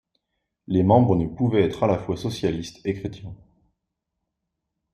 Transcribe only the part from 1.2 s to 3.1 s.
pouvaient être à la fois socialistes et